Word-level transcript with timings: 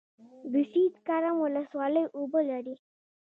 د 0.53 0.53
سید 0.71 0.93
کرم 1.07 1.35
ولسوالۍ 1.41 2.05
اوبه 2.17 2.41
لري 2.51 2.75